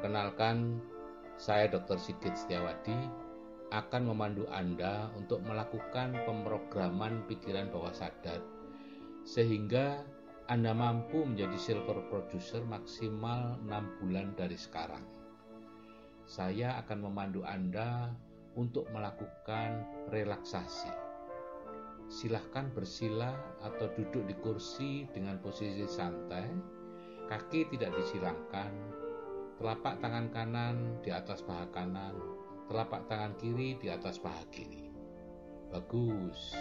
[0.00, 0.80] Perkenalkan,
[1.36, 2.00] saya Dr.
[2.00, 2.96] Sigit Setiawadi
[3.68, 8.40] akan memandu Anda untuk melakukan pemrograman pikiran bawah sadar
[9.28, 10.00] sehingga
[10.48, 15.04] Anda mampu menjadi silver producer maksimal 6 bulan dari sekarang.
[16.24, 18.08] Saya akan memandu Anda
[18.56, 20.96] untuk melakukan relaksasi.
[22.08, 26.48] Silahkan bersila atau duduk di kursi dengan posisi santai,
[27.28, 28.99] kaki tidak disilangkan,
[29.60, 32.16] telapak tangan kanan di atas paha kanan,
[32.64, 34.88] telapak tangan kiri di atas paha kiri.
[35.68, 36.56] Bagus.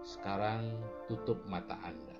[0.00, 0.80] Sekarang
[1.12, 2.16] tutup mata Anda.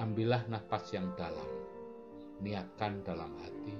[0.00, 1.50] Ambillah nafas yang dalam.
[2.40, 3.76] Niatkan dalam hati.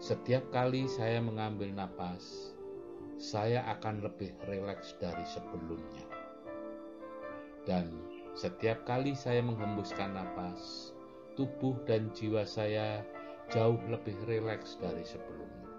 [0.00, 2.56] Setiap kali saya mengambil nafas,
[3.20, 6.08] saya akan lebih rileks dari sebelumnya.
[7.68, 8.00] Dan
[8.32, 10.93] setiap kali saya menghembuskan nafas,
[11.34, 13.02] tubuh dan jiwa saya
[13.50, 15.70] jauh lebih rileks dari sebelumnya.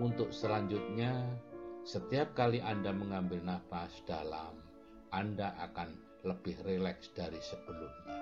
[0.00, 1.28] Untuk selanjutnya,
[1.84, 4.56] setiap kali Anda mengambil nafas dalam,
[5.12, 5.92] Anda akan
[6.24, 8.20] lebih rileks dari sebelumnya.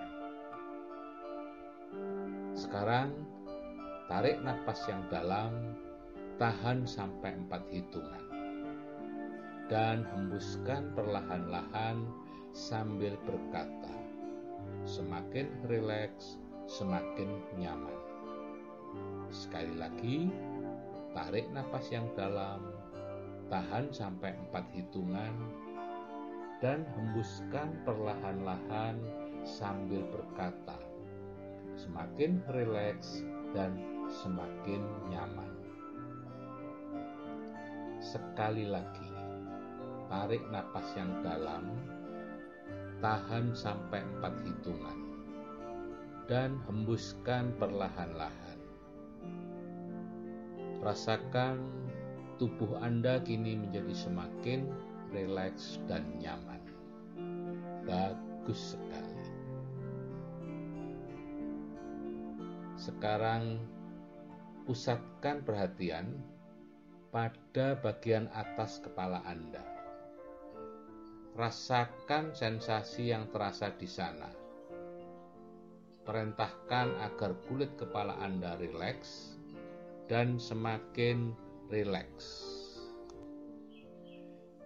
[2.55, 3.15] Sekarang,
[4.11, 5.75] tarik nafas yang dalam,
[6.39, 8.25] tahan sampai empat hitungan,
[9.71, 12.03] dan hembuskan perlahan-lahan
[12.57, 14.08] sambil berkata,
[14.89, 17.99] semakin rileks, semakin nyaman.
[19.29, 20.33] Sekali lagi,
[21.13, 22.65] tarik nafas yang dalam,
[23.53, 25.35] tahan sampai empat hitungan,
[26.59, 28.99] dan hembuskan perlahan-lahan
[29.45, 30.77] sambil berkata,
[31.79, 33.23] semakin rileks
[33.55, 33.77] dan
[34.09, 35.53] semakin nyaman.
[38.01, 39.13] Sekali lagi,
[40.09, 41.69] tarik nafas yang dalam,
[42.99, 44.99] tahan sampai empat hitungan,
[46.27, 48.59] dan hembuskan perlahan-lahan.
[50.83, 51.59] Rasakan
[52.39, 54.71] tubuh Anda kini menjadi semakin
[55.11, 56.63] rileks dan nyaman.
[57.87, 59.27] Bagus sekali.
[62.79, 63.59] Sekarang
[64.69, 66.15] pusatkan perhatian
[67.11, 69.78] pada bagian atas kepala Anda
[71.39, 74.27] Rasakan sensasi yang terasa di sana.
[76.03, 79.39] Perintahkan agar kulit kepala Anda rileks
[80.11, 81.31] dan semakin
[81.71, 82.43] rileks.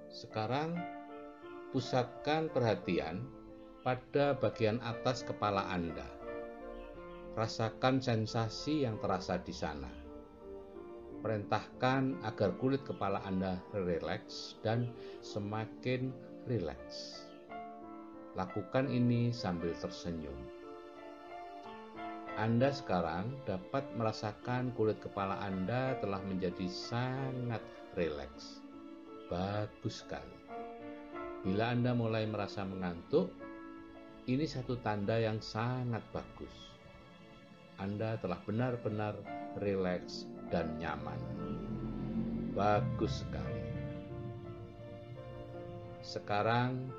[0.08, 0.80] Sekarang,
[1.76, 3.20] pusatkan perhatian
[3.84, 6.08] pada bagian atas kepala Anda.
[7.36, 9.92] Rasakan sensasi yang terasa di sana.
[11.20, 14.88] Perintahkan agar kulit kepala Anda rileks dan
[15.20, 17.22] semakin rileks.
[18.34, 20.34] Lakukan ini sambil tersenyum.
[22.34, 27.60] Anda sekarang dapat merasakan kulit kepala Anda telah menjadi sangat
[27.94, 28.64] rileks.
[29.28, 30.38] Bagus sekali.
[31.44, 33.30] Bila Anda mulai merasa mengantuk,
[34.26, 36.72] ini satu tanda yang sangat bagus.
[37.78, 39.14] Anda telah benar-benar
[39.60, 41.18] rileks dan nyaman.
[42.54, 43.61] Bagus sekali.
[46.12, 46.92] Sekarang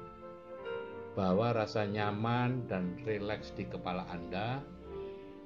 [1.14, 4.58] bawa rasa nyaman dan rileks di kepala Anda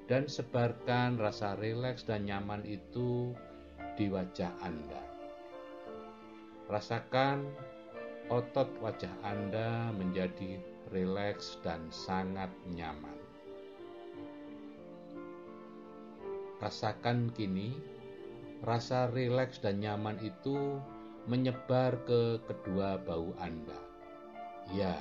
[0.08, 3.36] dan sebarkan rasa rileks dan nyaman itu
[4.00, 5.04] di wajah Anda.
[6.72, 7.44] Rasakan
[8.32, 10.64] otot wajah Anda menjadi
[10.96, 13.20] rileks dan sangat nyaman.
[16.64, 17.76] Rasakan kini
[18.64, 20.80] rasa rileks dan nyaman itu
[21.28, 23.76] menyebar ke kedua bau Anda.
[24.72, 24.96] Ya,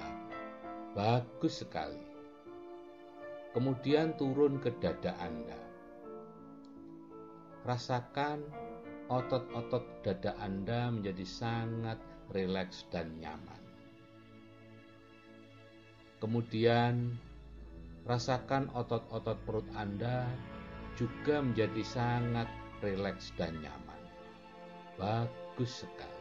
[0.99, 2.03] bagus sekali.
[3.55, 5.57] Kemudian turun ke dada Anda.
[7.63, 8.43] Rasakan
[9.07, 11.99] otot-otot dada Anda menjadi sangat
[12.35, 13.63] rileks dan nyaman.
[16.19, 17.15] Kemudian
[18.03, 20.27] rasakan otot-otot perut Anda
[20.99, 22.51] juga menjadi sangat
[22.83, 24.01] rileks dan nyaman.
[24.99, 26.16] Bagus sekali.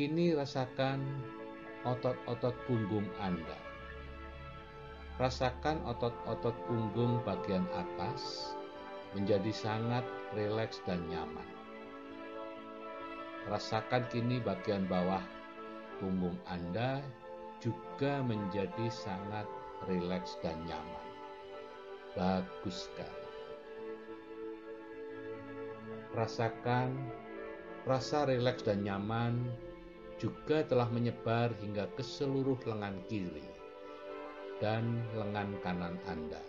[0.00, 1.04] Kini rasakan
[1.84, 3.60] otot-otot punggung Anda.
[5.20, 8.56] Rasakan otot-otot punggung bagian atas
[9.12, 10.00] menjadi sangat
[10.32, 11.44] rileks dan nyaman.
[13.52, 15.20] Rasakan kini bagian bawah
[16.00, 17.04] punggung Anda
[17.60, 19.44] juga menjadi sangat
[19.84, 21.06] rileks dan nyaman.
[22.16, 23.28] Bagus sekali.
[26.16, 26.88] Rasakan
[27.84, 29.68] rasa rileks dan nyaman
[30.20, 33.48] juga telah menyebar hingga ke seluruh lengan kiri
[34.60, 36.44] dan lengan kanan Anda,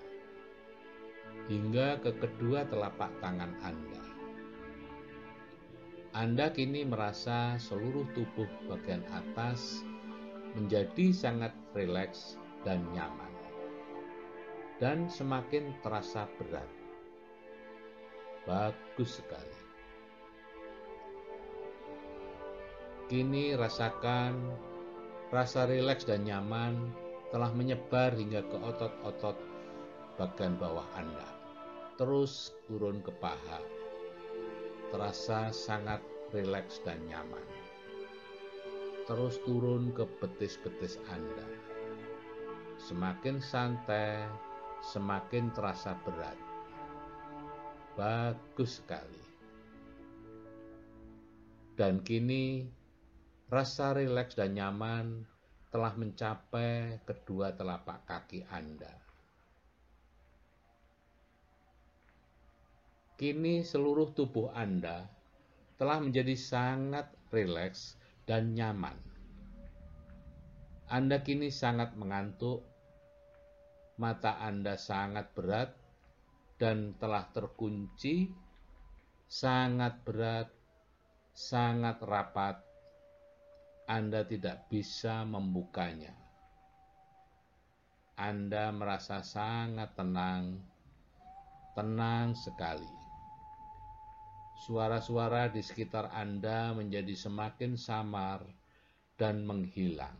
[1.47, 4.03] hingga ke kedua telapak tangan Anda.
[6.11, 9.79] Anda kini merasa seluruh tubuh bagian atas
[10.59, 12.35] menjadi sangat rileks
[12.67, 13.31] dan nyaman,
[14.83, 16.67] dan semakin terasa berat.
[18.43, 19.60] Bagus sekali.
[23.11, 24.39] Kini rasakan
[25.35, 26.95] rasa rileks dan nyaman
[27.35, 29.35] telah menyebar hingga ke otot-otot
[30.15, 31.27] bagian bawah Anda.
[31.99, 33.59] Terus turun ke paha.
[34.95, 35.99] Terasa sangat
[36.31, 37.43] rileks dan nyaman.
[39.03, 41.51] Terus turun ke betis-betis Anda.
[42.79, 44.23] Semakin santai,
[44.87, 46.39] semakin terasa berat
[47.99, 49.19] Bagus sekali.
[51.75, 52.79] Dan kini
[53.51, 55.27] rasa rileks dan nyaman
[55.75, 58.95] telah mencapai kedua telapak kaki Anda.
[63.19, 65.03] Kini seluruh tubuh Anda
[65.75, 68.95] telah menjadi sangat rileks dan nyaman.
[70.87, 72.63] Anda kini sangat mengantuk,
[73.99, 75.75] mata Anda sangat berat,
[76.55, 78.31] dan telah terkunci,
[79.27, 80.47] sangat berat,
[81.35, 82.70] sangat rapat,
[83.89, 86.13] Anda tidak bisa membukanya.
[88.19, 90.61] Anda merasa sangat tenang,
[91.73, 92.91] tenang sekali.
[94.67, 98.45] Suara-suara di sekitar Anda menjadi semakin samar
[99.17, 100.17] dan menghilang.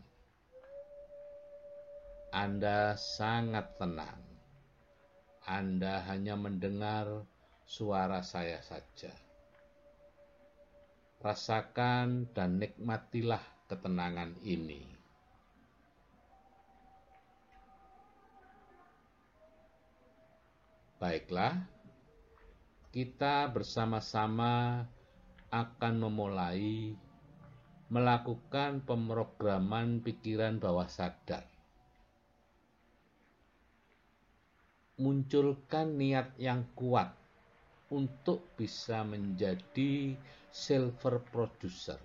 [2.34, 4.32] Anda sangat tenang
[5.42, 7.26] anda hanya mendengar
[7.66, 9.10] suara saya saja.
[11.22, 14.82] Rasakan dan nikmatilah ketenangan ini.
[20.98, 21.62] Baiklah,
[22.90, 24.82] kita bersama-sama
[25.54, 26.98] akan memulai
[27.86, 31.52] melakukan pemrograman pikiran bawah sadar.
[35.02, 37.10] munculkan niat yang kuat
[37.92, 40.16] untuk bisa menjadi
[40.48, 42.00] silver producer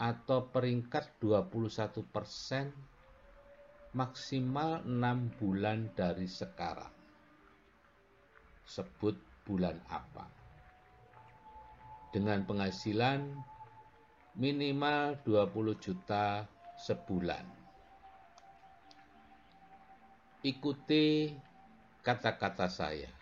[0.00, 2.02] atau peringkat 21%
[3.92, 6.90] maksimal 6 bulan dari sekarang.
[8.64, 9.14] Sebut
[9.44, 10.24] bulan apa?
[12.08, 13.20] Dengan penghasilan
[14.40, 16.48] minimal 20 juta
[16.80, 17.44] sebulan.
[20.42, 21.30] Ikuti
[22.02, 23.21] kata-kata saya.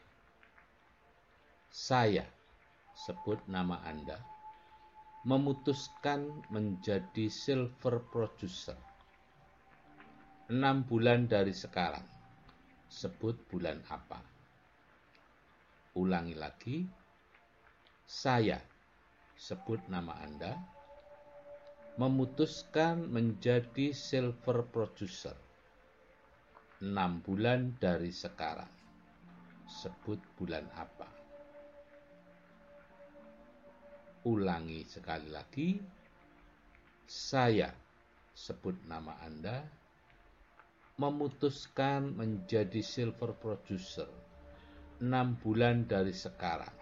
[1.70, 2.26] Saya,
[2.93, 4.18] sebut nama Anda,
[5.23, 8.75] memutuskan menjadi silver producer.
[10.50, 12.02] Enam bulan dari sekarang,
[12.90, 14.18] sebut bulan apa.
[15.95, 16.83] Ulangi lagi,
[18.02, 18.59] saya,
[19.38, 20.59] sebut nama Anda,
[22.02, 25.38] memutuskan menjadi silver producer
[26.80, 28.73] enam bulan dari sekarang.
[29.68, 31.20] Sebut bulan apa?
[34.27, 35.81] Ulangi sekali lagi.
[37.11, 37.73] Saya
[38.37, 39.65] sebut nama Anda
[41.00, 44.07] memutuskan menjadi silver producer
[45.00, 46.77] enam bulan dari sekarang.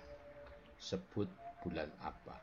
[0.78, 1.30] Sebut
[1.62, 2.36] bulan apa?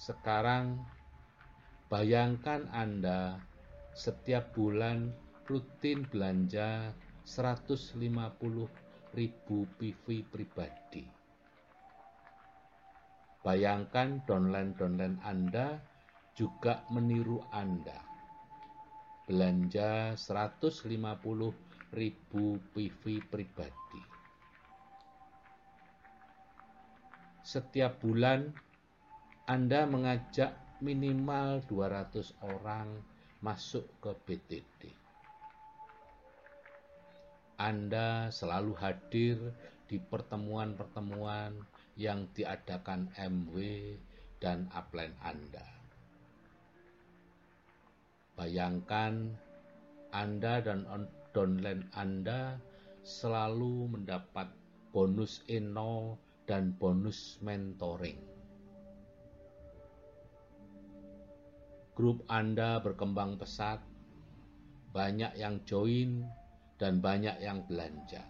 [0.00, 0.84] Sekarang
[1.94, 3.38] Bayangkan Anda
[3.94, 5.14] setiap bulan
[5.46, 6.90] rutin belanja
[7.22, 7.94] 150
[9.14, 11.06] ribu PV pribadi.
[13.46, 15.78] Bayangkan downline-downline Anda
[16.34, 18.02] juga meniru Anda.
[19.24, 22.44] Belanja 150 ribu
[22.74, 24.02] PV pribadi.
[27.44, 28.50] Setiap bulan
[29.46, 32.98] Anda mengajak minimal 200 orang
[33.44, 35.03] masuk ke BTD.
[37.64, 39.40] Anda selalu hadir
[39.88, 41.56] di pertemuan-pertemuan
[41.96, 43.56] yang diadakan MW
[44.36, 45.64] dan upline Anda.
[48.36, 49.32] Bayangkan
[50.12, 50.84] Anda dan
[51.32, 52.60] downline Anda
[53.00, 54.52] selalu mendapat
[54.92, 58.34] bonus Eno dan bonus mentoring
[61.94, 63.78] grup Anda berkembang pesat,
[64.90, 66.26] banyak yang join,
[66.84, 68.20] dan banyak yang belanja.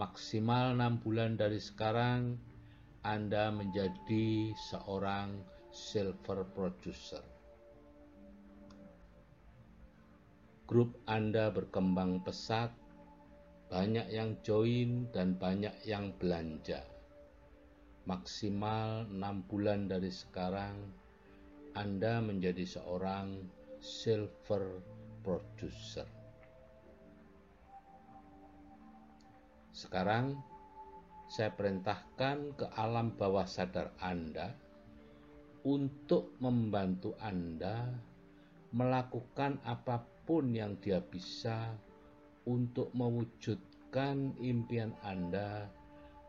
[0.00, 2.40] maksimal enam bulan dari sekarang
[3.04, 7.20] Anda menjadi seorang silver producer.
[10.64, 12.72] Grup Anda berkembang pesat,
[13.68, 16.80] banyak yang join dan banyak yang belanja.
[18.08, 20.88] Maksimal enam bulan dari sekarang,
[21.76, 23.44] Anda menjadi seorang
[23.84, 24.80] silver
[25.20, 26.19] producer.
[29.80, 30.36] Sekarang
[31.24, 34.52] saya perintahkan ke alam bawah sadar Anda
[35.64, 37.88] untuk membantu Anda
[38.76, 41.72] melakukan apa pun yang dia bisa
[42.44, 45.72] untuk mewujudkan impian Anda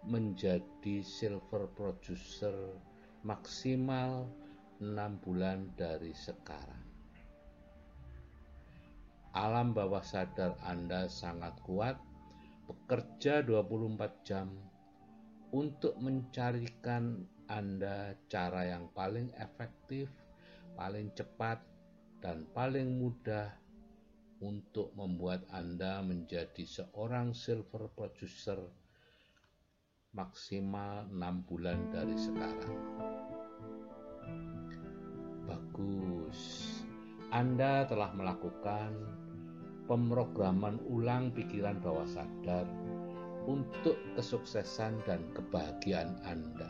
[0.08, 2.56] menjadi silver producer
[3.28, 4.32] maksimal
[4.80, 4.96] 6
[5.28, 6.88] bulan dari sekarang.
[9.36, 12.00] Alam bawah sadar Anda sangat kuat
[12.68, 14.48] bekerja 24 jam
[15.52, 20.08] untuk mencarikan Anda cara yang paling efektif,
[20.80, 21.60] paling cepat,
[22.22, 23.52] dan paling mudah
[24.42, 28.58] untuk membuat Anda menjadi seorang silver producer
[30.12, 32.80] maksimal 6 bulan dari sekarang.
[35.48, 36.40] Bagus.
[37.32, 38.92] Anda telah melakukan
[39.86, 42.66] pemrograman ulang pikiran bawah sadar
[43.50, 46.70] untuk kesuksesan dan kebahagiaan Anda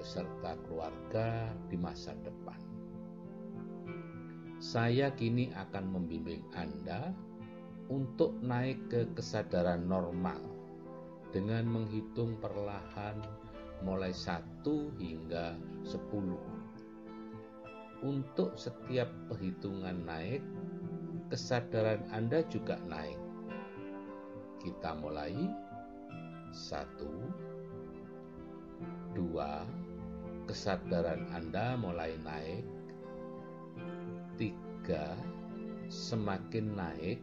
[0.00, 2.60] beserta keluarga di masa depan.
[4.56, 7.12] Saya kini akan membimbing Anda
[7.92, 10.40] untuk naik ke kesadaran normal
[11.30, 13.20] dengan menghitung perlahan
[13.84, 14.64] mulai 1
[14.96, 16.00] hingga 10.
[18.04, 20.42] Untuk setiap perhitungan naik,
[21.30, 23.18] kesadaran Anda juga naik.
[24.62, 25.34] Kita mulai.
[26.56, 27.10] Satu,
[29.12, 29.66] dua,
[30.48, 32.64] kesadaran Anda mulai naik.
[34.40, 35.12] Tiga,
[35.92, 37.20] semakin naik,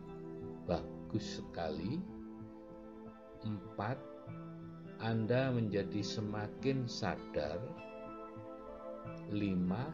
[0.70, 1.98] bagus sekali.
[3.42, 3.98] Empat,
[5.02, 7.58] Anda menjadi semakin sadar.
[9.34, 9.90] Lima,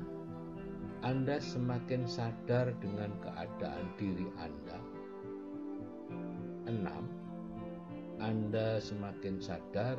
[1.00, 4.75] anda semakin sadar dengan keadaan diri Anda.
[6.68, 7.08] Enam,
[8.20, 9.96] Anda semakin sadar,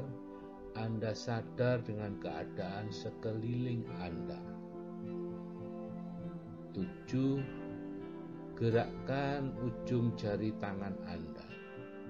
[0.77, 4.37] Anda sadar dengan keadaan sekeliling Anda.
[6.77, 7.41] Tujuh,
[8.61, 11.49] gerakkan ujung jari tangan Anda.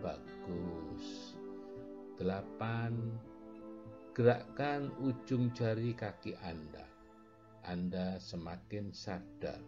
[0.02, 1.38] Bagus.
[2.18, 3.14] Delapan,
[4.18, 6.89] gerakkan ujung jari kaki Anda.
[7.68, 9.60] Anda semakin sadar.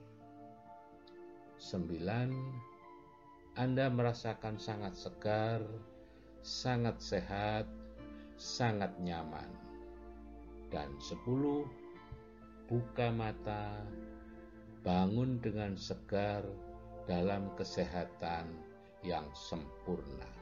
[1.60, 2.32] Sembilan,
[3.60, 5.60] Anda merasakan sangat segar,
[6.40, 7.68] sangat sehat,
[8.40, 9.48] sangat nyaman.
[10.72, 11.68] Dan sepuluh,
[12.66, 13.76] buka mata,
[14.82, 16.42] bangun dengan segar
[17.04, 18.48] dalam kesehatan
[19.04, 20.41] yang sempurna.